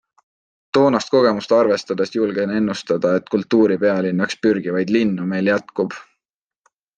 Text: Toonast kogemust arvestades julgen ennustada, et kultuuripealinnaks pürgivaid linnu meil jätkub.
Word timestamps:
Toonast 0.77 1.11
kogemust 1.15 1.51
arvestades 1.57 2.13
julgen 2.17 2.53
ennustada, 2.61 3.11
et 3.21 3.29
kultuuripealinnaks 3.35 4.41
pürgivaid 4.47 4.95
linnu 4.97 5.29
meil 5.35 5.53
jätkub. 5.53 6.01